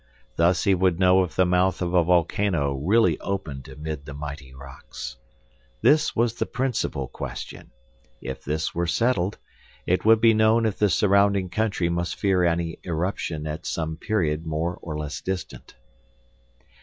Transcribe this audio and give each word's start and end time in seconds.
Thus 0.35 0.63
he 0.63 0.73
would 0.73 0.97
know 0.99 1.23
if 1.23 1.35
the 1.35 1.45
mouth 1.45 1.79
of 1.79 1.93
a 1.93 2.03
volcano 2.03 2.73
really 2.73 3.19
opened 3.19 3.67
amid 3.67 4.05
the 4.07 4.15
mighty 4.15 4.51
rocks. 4.51 5.17
This 5.83 6.15
was 6.15 6.33
the 6.33 6.47
principal 6.47 7.07
question. 7.07 7.69
If 8.19 8.43
this 8.43 8.73
were 8.73 8.87
settled, 8.87 9.37
it 9.85 10.03
would 10.03 10.19
be 10.19 10.33
known 10.33 10.65
if 10.65 10.79
the 10.79 10.89
surrounding 10.89 11.49
country 11.49 11.87
must 11.87 12.15
fear 12.15 12.43
an 12.43 12.77
eruption 12.83 13.45
at 13.45 13.67
some 13.67 13.95
period 13.95 14.43
more 14.43 14.79
or 14.81 14.97
less 14.97 15.21
distant. 15.21 15.75